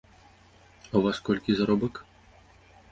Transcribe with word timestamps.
А 0.91 0.93
ў 0.97 1.01
вас 1.09 1.17
колькі 1.29 1.51
заробак? 1.61 1.93